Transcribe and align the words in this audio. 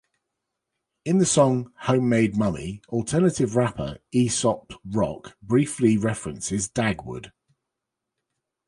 In 1.05 1.19
the 1.19 1.27
song 1.27 1.71
"Homemade 1.81 2.35
Mummy" 2.35 2.81
alternative 2.89 3.55
rapper 3.55 3.99
Aesop 4.11 4.73
Rock 4.83 5.37
briefly 5.45 5.95
references 5.95 6.67
Dagwood. 6.67 7.31